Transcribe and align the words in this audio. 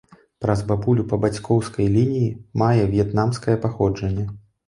Праз 0.43 0.61
бабулю 0.69 1.03
па 1.11 1.17
бацькоўскай 1.25 1.91
лініі 1.97 2.31
мае 2.63 2.81
в'етнамскае 2.93 3.55
паходжанне. 3.67 4.27